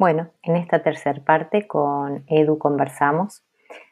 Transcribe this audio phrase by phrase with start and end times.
[0.00, 3.44] Bueno, en esta tercera parte con Edu conversamos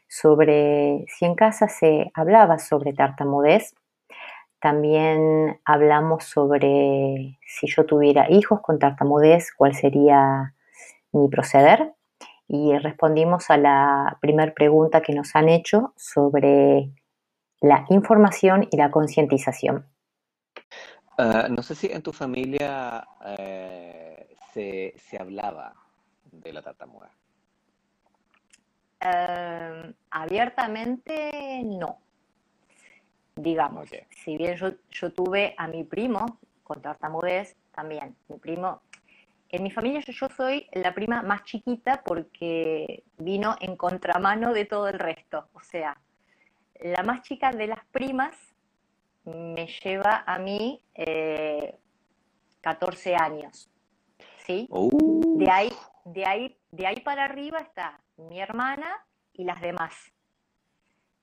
[0.08, 3.75] sobre si en casa se hablaba sobre tartamudez.
[4.58, 10.55] También hablamos sobre si yo tuviera hijos con tartamudez, cuál sería
[11.12, 11.93] mi proceder.
[12.46, 16.90] Y respondimos a la primera pregunta que nos han hecho sobre
[17.61, 19.84] la información y la concientización.
[21.18, 25.75] Ah, no sé si en tu familia eh, se, se hablaba
[26.41, 27.11] de la tartamudez?
[29.01, 31.99] Em, abiertamente no.
[33.37, 38.16] Digamos, si bien yo, tuve a mi primo con tartamudez, también.
[38.28, 38.83] Mi primo,
[39.48, 44.89] en mi familia yo, soy la prima más chiquita porque vino en contramano de todo
[44.89, 45.48] el resto.
[45.52, 45.97] O sea,
[46.80, 48.36] la más chica de las primas
[49.25, 50.83] me lleva a mí
[52.61, 53.70] 14 eh, años.
[54.45, 54.69] ¿Sí?
[55.36, 55.70] De ahí
[56.12, 59.94] de ahí, de ahí para arriba está mi hermana y las demás.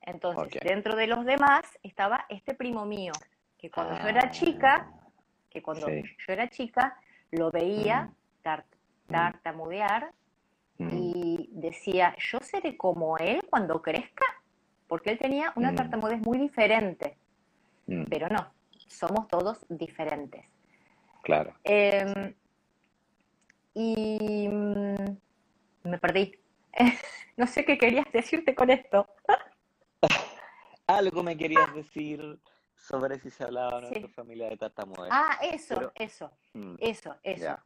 [0.02, 3.12] Entonces, dentro de los demás estaba este primo mío,
[3.58, 4.92] que cuando yo era chica,
[5.50, 6.98] que cuando yo era chica,
[7.32, 8.04] lo veía
[8.44, 9.12] mm.
[9.12, 10.12] tartamudear
[10.78, 10.90] mm.
[10.92, 14.26] y decía, yo seré como él cuando crezca,
[14.88, 15.76] porque él tenía una mm.
[15.76, 17.18] tartamudez muy diferente.
[18.10, 18.52] Pero no,
[18.88, 20.44] somos todos diferentes.
[21.22, 21.54] Claro.
[21.64, 22.34] Em,
[23.76, 25.18] y mm,
[25.84, 26.34] me perdí.
[27.38, 29.08] no sé qué querías decirte con esto.
[30.88, 32.40] Algo me querías decir
[32.76, 35.12] sobre si se hablaba en nuestra familia de tartamudez.
[35.12, 37.58] Ah, eso, eso, mm, eso, eso.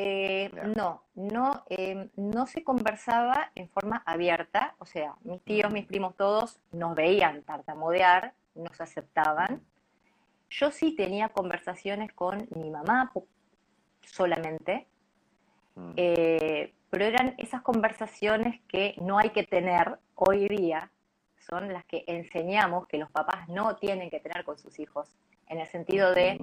[0.00, 5.86] Eh, no, no, em, no se conversaba en forma abierta, o sea, mis tíos, mis
[5.86, 9.60] primos, todos nos veían tartamudear, nos aceptaban.
[10.50, 13.10] Yo sí tenía conversaciones con mi mamá
[14.02, 14.86] solamente,
[15.78, 15.92] Mm.
[15.96, 20.90] Eh, pero eran esas conversaciones que no hay que tener hoy día,
[21.38, 25.60] son las que enseñamos que los papás no tienen que tener con sus hijos, en
[25.60, 26.38] el sentido de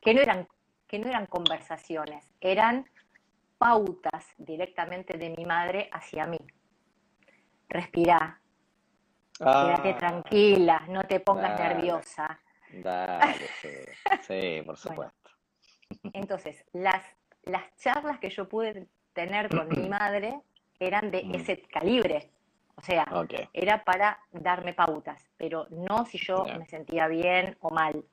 [0.00, 0.48] que no eran,
[0.86, 2.88] que no eran conversaciones, eran
[3.58, 6.38] pautas directamente de mi madre hacia mí.
[7.68, 8.40] Respirá,
[9.36, 9.98] quédate ah.
[9.98, 12.40] tranquila, no te pongas nerviosa.
[12.70, 13.46] Dale,
[14.22, 15.30] sí, por supuesto.
[16.12, 17.02] entonces, las
[17.46, 20.40] las charlas que yo pude tener con mi madre
[20.78, 21.34] eran de mm.
[21.34, 22.30] ese calibre.
[22.78, 23.06] O sea,
[23.54, 28.04] era para darme pautas, pero no si yo me sentía bien o mal.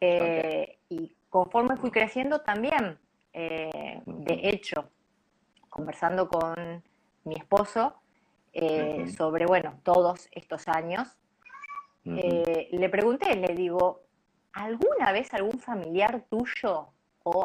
[0.00, 2.98] Eh, y conforme fui creciendo también,
[3.34, 4.88] eh, de hecho,
[5.68, 6.82] conversando con
[7.24, 8.00] mi esposo
[8.54, 11.18] eh, sobre, bueno, todos estos años,
[12.04, 14.00] le pregunté, le digo,
[14.54, 16.88] ¿alguna vez algún familiar tuyo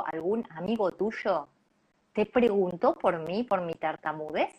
[0.06, 1.48] algún amigo tuyo
[2.14, 4.54] te preguntó por mí, por mi tartamudez?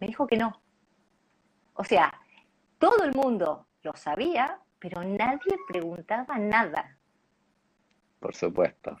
[0.00, 0.60] Me dijo que no.
[1.74, 2.12] O sea,
[2.78, 6.98] todo el mundo lo sabía, pero nadie preguntaba nada.
[8.18, 8.96] Por supuesto.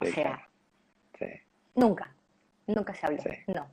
[0.00, 0.48] o sea,
[1.74, 2.14] nunca,
[2.66, 3.22] nunca se habló.
[3.48, 3.70] No.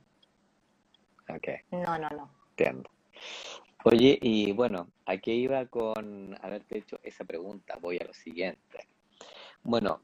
[1.70, 2.30] No, no, no.
[2.50, 2.90] Entiendo.
[3.84, 7.78] Oye, y bueno, aquí iba con haberte hecho esa pregunta.
[7.80, 8.88] Voy a lo siguiente.
[9.62, 10.02] Bueno,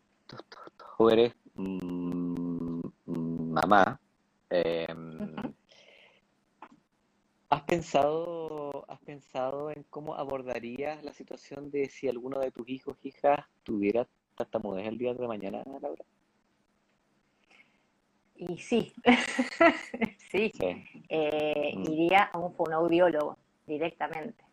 [0.97, 4.01] tú, eres mm, mamá.
[4.51, 5.35] Em,
[7.49, 12.97] ¿Has pensado, ¿Has pensado en cómo abordarías la situación de si alguno de tus hijos,
[13.03, 16.05] hijas, tuviera tartamudez el día de mañana, Laura?
[18.37, 18.93] Y sí,
[20.31, 20.53] sí,
[21.09, 21.93] eh, mm.
[21.93, 24.45] iría a un fonoaudiólogo directamente.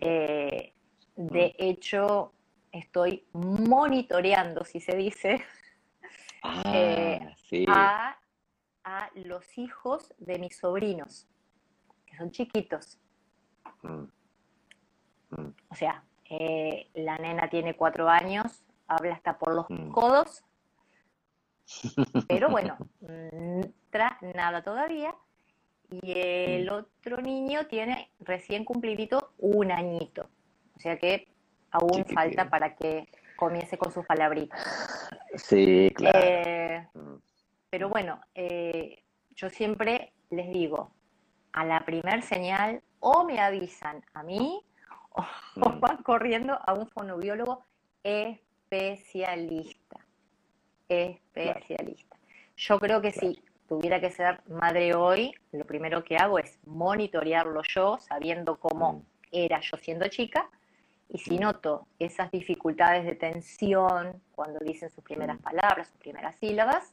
[0.00, 0.72] Eh,
[1.16, 1.62] de mm.
[1.62, 2.32] hecho,
[2.78, 5.44] estoy monitoreando, si se dice,
[6.42, 8.16] ah, eh, a,
[9.14, 11.28] los hijos de mis sobrinos,
[12.04, 12.98] que son chiquitos.
[13.82, 14.04] Mm.
[15.30, 15.54] Mm.
[15.68, 19.90] O sea, eh, la nena tiene cuatro años, habla hasta por los mm.
[19.90, 20.44] codos,
[22.28, 22.76] pero bueno,
[24.34, 25.14] nada todavía.
[25.90, 30.28] Y el otro niño tiene recién cumplidito un añito.
[30.76, 31.33] O sea que
[31.74, 35.10] aún falta para que comience con sus palabritas.
[35.34, 36.20] Sí, claro.
[36.22, 37.16] Eh, mm.
[37.68, 39.02] pero bueno, eh,
[39.34, 40.92] yo siempre les digo,
[41.52, 44.62] a la primer señal o me avisan a mí
[45.10, 45.22] o,
[45.56, 45.80] mm.
[45.80, 47.64] van corriendo a un fonobiólogo
[48.02, 49.98] especialista.
[50.88, 52.16] Especialista.
[52.56, 57.62] Yo creo que si tuviera que ser madre hoy, lo primero que hago es monitorearlo
[57.62, 59.02] yo, sabiendo cómo mm.
[59.32, 60.48] era yo siendo chica,
[61.08, 66.92] y si noto esas dificultades de tensión cuando dicen sus primeras palabras, sus primeras sílabas,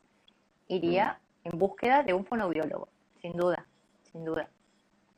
[0.67, 1.49] iría mm.
[1.49, 2.89] en búsqueda de un fonoaudiólogo,
[3.21, 3.65] sin duda,
[4.11, 4.49] sin duda.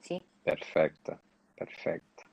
[0.01, 0.21] Sí.
[0.43, 1.19] Perfecto,
[1.55, 2.23] perfecto.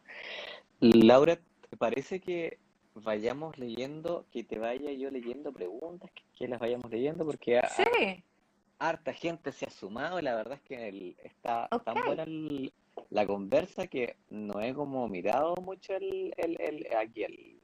[0.80, 1.36] Laura,
[1.68, 2.58] ¿te parece que
[2.94, 7.24] vayamos leyendo, que te vaya yo leyendo preguntas, que, las vayamos leyendo?
[7.24, 8.24] Porque sí.
[8.78, 12.24] harta gente se ha sumado y la verdad es que está tan buena
[13.10, 17.60] la conversa que no he como mirado mucho el, el, aquí el,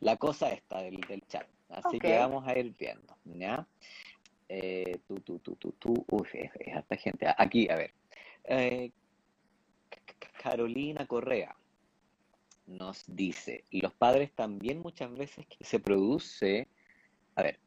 [0.00, 1.46] la cosa esta del, del chat.
[1.68, 3.66] Así que vamos a ir viendo, ¿ya?
[4.48, 7.26] Eh, tú, tú, tú, tú, tú, uy, es, harta gente.
[7.36, 7.92] Aquí, a ver.
[8.44, 8.92] Eh,
[10.40, 11.56] Carolina Correa
[12.66, 16.68] nos dice, los padres también muchas veces que se produce,
[17.34, 17.58] a ver,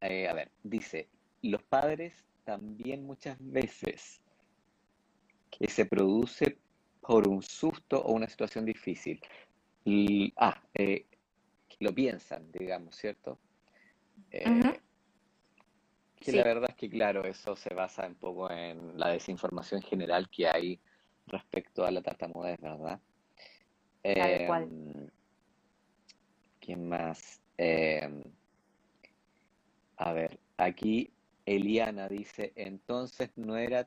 [0.00, 1.08] eh, a ver, dice,
[1.42, 4.20] los padres también muchas veces
[5.58, 6.58] que se produce
[7.00, 9.20] por un susto o una situación difícil.
[9.84, 11.06] Y, ah, eh,
[11.80, 13.38] lo piensan, digamos, ¿cierto?
[14.30, 14.44] Eh,
[16.16, 20.28] que la verdad es que, claro, eso se basa un poco en la desinformación general
[20.30, 20.80] que hay
[21.26, 22.98] respecto a la tartamudez, ¿verdad?
[24.02, 24.48] Eh,
[26.60, 27.42] ¿Quién más?
[27.58, 28.22] Em,
[29.96, 31.12] a ver, aquí
[31.44, 33.86] Eliana dice, entonces no era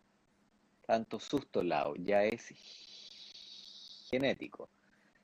[0.87, 2.53] tanto susto, Lao, ya es
[4.09, 4.69] genético.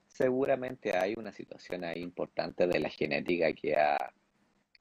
[0.07, 4.13] Seguramente hay una situación ahí importante de la genética que ha,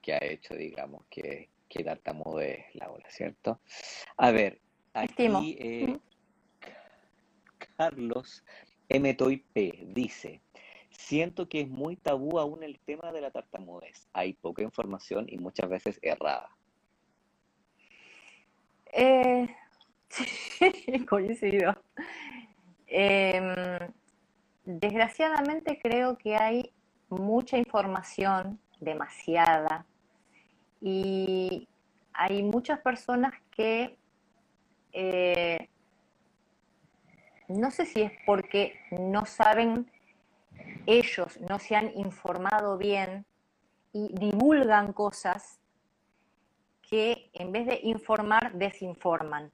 [0.02, 3.60] que ha hecho, digamos, que, que tartamude Laura, ¿cierto?
[4.16, 4.60] A ver,
[4.92, 5.98] aquí eh,
[7.76, 8.44] Carlos
[8.88, 9.14] M.
[9.14, 9.84] P.
[9.86, 10.42] dice,
[10.90, 14.08] siento que es muy tabú aún el tema de la tartamudez.
[14.12, 16.50] Hay poca información y muchas veces errada.
[18.92, 19.46] Eh,
[21.08, 21.74] coincido.
[22.86, 23.54] Em,
[24.64, 26.72] desgraciadamente creo que hay
[27.08, 29.86] mucha información, demasiada,
[30.80, 31.68] y
[32.12, 33.96] hay muchas personas que
[34.92, 35.68] eh,
[37.48, 39.90] no sé si es porque no saben,
[40.86, 43.24] ellos no se han informado bien
[43.92, 45.60] y divulgan cosas
[46.82, 49.50] que en vez de informar, desinforman.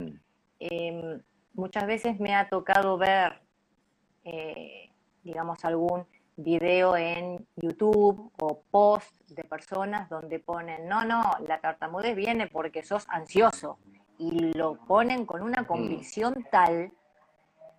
[0.00, 0.20] Mm.
[0.60, 1.22] Em,
[1.54, 3.40] muchas veces me ha tocado ver,
[4.24, 4.90] eh,
[5.22, 6.06] digamos, algún
[6.36, 12.84] video en YouTube o post de personas donde ponen, no, no, la tartamudez viene porque
[12.84, 13.78] sos ansioso
[14.18, 16.92] y lo ponen con una convicción tal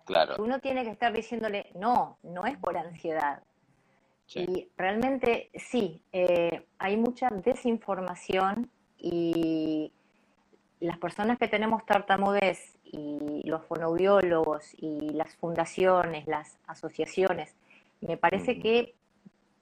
[0.04, 0.36] claro.
[0.36, 3.42] que uno tiene que estar diciéndole, no, no es por ansiedad.
[4.32, 9.92] Y realmente sí, eh, hay mucha desinformación y
[10.80, 17.54] las personas que tenemos tartamudez y los fonoaudiólogos y las fundaciones, las asociaciones,
[18.00, 18.94] me parece que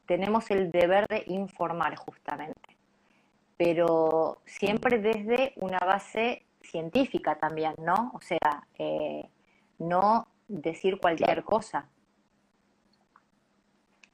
[0.06, 2.76] tenemos el deber de informar justamente,
[3.56, 8.12] pero siempre desde una base científica también, ¿no?
[8.14, 9.28] O sea, eh,
[9.78, 11.88] no decir cualquier cosa.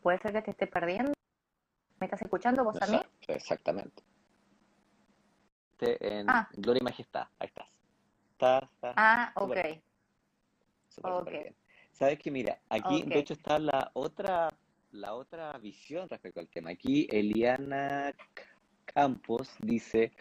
[0.03, 1.13] ¿Puede ser que te esté perdiendo?
[2.01, 3.01] ¿Me estás escuchando vos a mí?
[3.29, 4.03] Exactamente.
[5.81, 6.49] En ah.
[6.53, 7.67] Gloria y Majestad, ahí estás.
[8.33, 9.57] Está, ah, ok.
[11.93, 14.53] Sabes que mira, aquí de hecho está la otra,
[14.91, 16.71] la otra visión respecto al tema.
[16.71, 18.13] Aquí Eliana
[18.85, 20.13] Campos dice,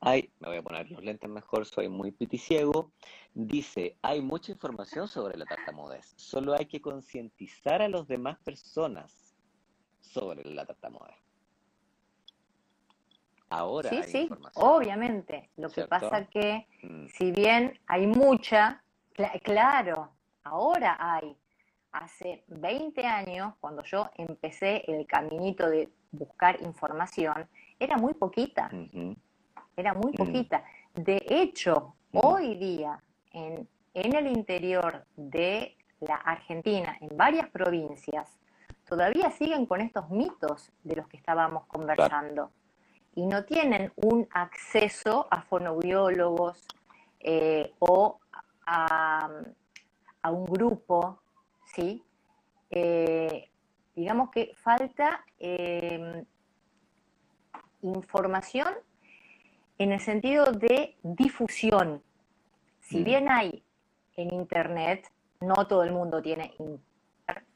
[0.00, 2.92] hay, me voy a poner los lentes mejor, soy muy piticiego.
[3.34, 6.14] Dice, hay mucha información sobre la tartamudez.
[6.16, 9.34] Solo hay que concientizar a las demás personas
[10.00, 11.29] sobre la tartamudez.
[13.50, 15.50] Ahora sí, sí, obviamente.
[15.56, 17.06] Lo que pasa que, mm.
[17.06, 18.82] si bien hay mucha,
[19.42, 20.12] claro,
[20.44, 21.36] ahora hay.
[21.92, 27.48] Hace 20 años, cuando yo empecé el caminito de buscar información,
[27.80, 28.70] era muy poquita
[29.80, 30.16] era muy mm.
[30.16, 30.64] poquita.
[30.94, 32.18] De hecho, mm.
[32.22, 33.02] hoy día
[33.32, 38.38] en, el interior de la Argentina, en varias provincias,
[38.88, 42.52] todavía siguen con estos mitos de los que estábamos conversando
[43.20, 46.66] y no tienen un acceso a fonoaudiólogos
[47.18, 48.18] eh, o
[48.64, 49.28] a,
[50.24, 51.20] un grupo,
[51.66, 52.02] ¿sí?
[52.70, 53.50] Eh,
[53.94, 56.24] digamos que falta eh,
[57.82, 58.72] información
[59.76, 62.02] en el sentido de difusión.
[62.80, 63.04] Si mm.
[63.04, 63.62] bien hay
[64.16, 65.06] en Internet,
[65.40, 67.46] no todo el mundo tiene Internet,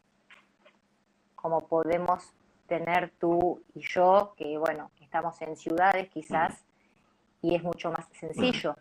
[1.35, 2.35] como podemos
[2.67, 6.65] tener tú y yo, que bueno, estamos en ciudades quizás,
[7.41, 8.75] y es mucho más sencillo.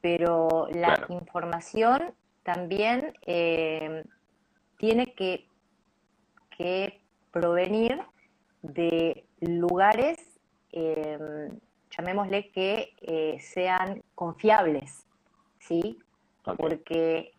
[0.00, 4.04] Pero la información también eh,
[4.78, 5.46] tiene que,
[6.56, 8.00] que, provenir
[8.62, 10.18] de lugares
[10.72, 11.48] eh,
[11.90, 15.06] llamémosle que eh, sean confiables,
[15.60, 15.98] ¿sí?
[16.56, 17.32] Porque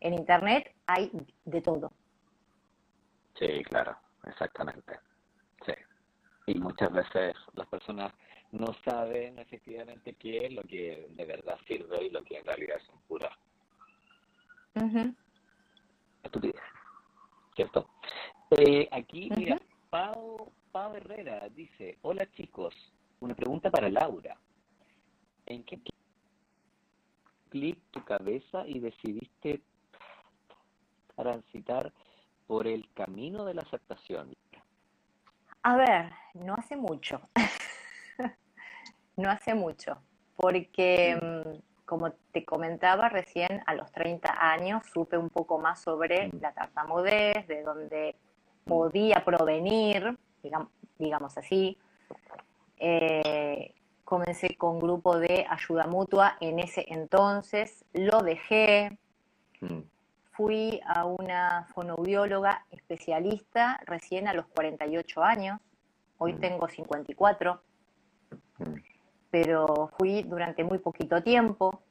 [0.00, 1.10] en Internet hay
[1.44, 1.92] de todo.
[3.34, 5.11] Sí, claro, exactamente.
[6.46, 8.12] Y muchas veces las personas
[8.50, 12.76] no saben efectivamente qué es lo que de verdad sirve y lo que en realidad
[12.76, 13.30] es pura
[16.22, 16.60] estupidez.
[17.54, 17.88] ¿Cierto?
[18.50, 22.74] Eh, aquí, mira, Pau, Pau Herrera dice, hola chicos,
[23.20, 24.36] una pregunta para Laura.
[25.46, 25.80] ¿En qué
[27.50, 29.60] clic tu cabeza y decidiste
[31.16, 31.92] transitar
[32.46, 34.34] por el camino de la aceptación?
[35.62, 37.20] A ver, no hace mucho.
[39.16, 39.98] no hace mucho,
[40.36, 46.28] porque mm, como te comentaba recién, a los 30 años supe un poco más sobre
[46.28, 46.40] mm.
[46.40, 48.16] la tartamudez, de dónde
[48.64, 48.68] mm.
[48.68, 50.18] podía provenir,
[50.98, 51.78] digamos, así.
[52.78, 58.98] Eh, comencé con grupo de ayuda mutua en ese entonces, lo dejé,
[60.32, 65.60] fui a una fonoaudióloga especialista recién a los 48 años,
[66.18, 67.62] hoy tengo 54
[69.32, 71.82] pero fui durante muy poquito tiempo.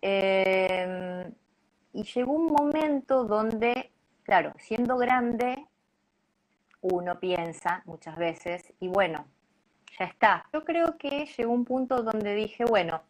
[0.00, 1.34] Em,
[1.92, 5.66] y llegó un momento donde, claro, siendo grande,
[6.80, 9.26] uno piensa muchas veces, y bueno,
[9.98, 10.46] ya está.
[10.54, 13.02] Yo creo que llegó un punto donde dije, bueno,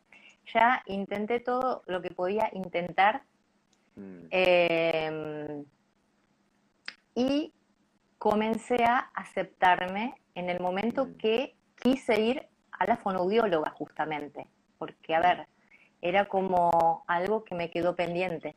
[0.52, 3.22] ya intenté todo lo que podía intentar.
[3.96, 4.26] Mm.
[4.30, 5.64] Em,
[7.14, 7.52] y
[8.18, 11.14] comencé a aceptarme en el momento mm.
[11.14, 14.48] que quise ir a la fonoaudióloga justamente,
[14.78, 15.46] porque a ver,
[16.00, 18.56] era como algo que me quedó pendiente,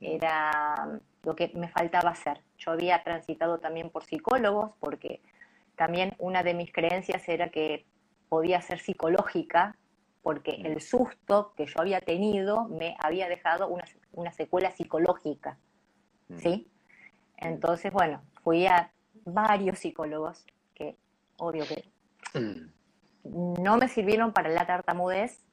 [0.00, 2.42] era lo que me faltaba hacer.
[2.58, 5.20] Yo había transitado también por psicólogos, porque
[5.76, 7.86] también una de mis creencias era que
[8.28, 9.76] podía ser psicológica,
[10.22, 15.58] porque el susto que yo había tenido me había dejado una, una secuela psicológica,
[16.28, 16.36] mm.
[16.38, 16.68] ¿sí?
[17.36, 18.92] Entonces, bueno, fui a
[19.24, 20.96] varios psicólogos, que
[21.38, 21.90] obvio que
[22.38, 22.80] mm
[23.24, 25.44] no me sirvieron para la tartamudez,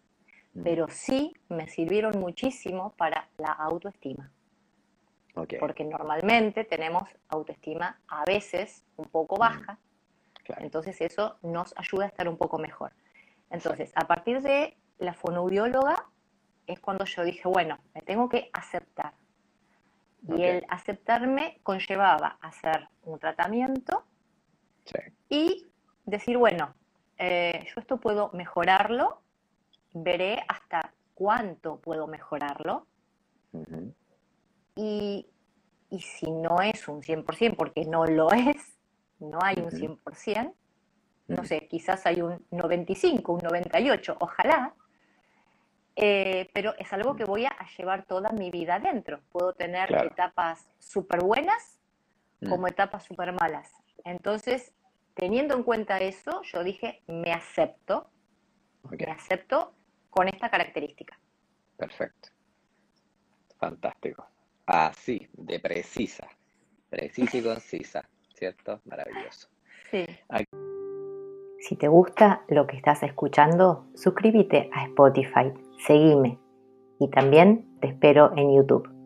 [0.53, 0.63] mm.
[0.63, 4.31] pero sí me sirvieron muchísimo para la autoestima.
[5.59, 9.39] Porque normalmente tenemos autoestima a veces un poco mm.
[9.39, 9.79] baja,
[10.57, 12.93] entonces eso nos ayuda a estar un poco mejor.
[13.49, 16.05] Entonces, a partir de la fonoaudióloga
[16.67, 19.13] es cuando yo dije, bueno, me tengo que aceptar.
[20.27, 24.03] Y el aceptarme conllevaba hacer un tratamiento
[25.29, 25.65] y
[26.05, 26.75] decir, bueno,
[27.17, 29.21] eh, yo esto puedo mejorarlo,
[29.93, 32.87] veré hasta cuánto puedo mejorarlo.
[34.75, 35.25] y,
[35.99, 38.77] si no es un 100%, porque no lo es,
[39.19, 40.53] no hay un 100%,
[41.27, 44.75] no sé, quizás hay un 95, un 98, ojalá,
[45.99, 49.19] eh, pero es algo que voy a llevar toda mi vida dentro.
[49.31, 51.79] Puedo tener etapas súper buenas
[52.41, 52.49] mm.
[52.49, 53.73] como etapas súper malas.
[54.05, 54.73] Entonces,
[55.15, 58.11] teniendo en cuenta eso, yo dije, me acepto,
[58.91, 59.73] me acepto
[60.11, 61.19] con esta característica.
[61.75, 62.29] Perfecto.
[63.57, 64.27] Fantástico.
[64.67, 66.27] Así, de precisa,
[66.91, 68.81] precisa y concisa, ¿cierto?
[68.85, 69.49] Maravilloso.
[69.89, 70.05] Sí.
[71.59, 75.53] Si te gusta lo que estás escuchando, suscríbete a Spotify,
[75.85, 76.39] seguime
[76.99, 78.96] y también te espero en YouTube.